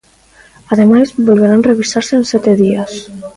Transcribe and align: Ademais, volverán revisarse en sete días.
Ademais, 0.73 1.15
volverán 1.27 1.67
revisarse 1.69 2.13
en 2.19 2.25
sete 2.31 2.51
días. 2.63 2.91